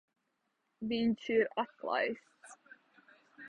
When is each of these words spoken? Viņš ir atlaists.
Viņš 0.93 1.29
ir 1.35 1.51
atlaists. 1.67 2.61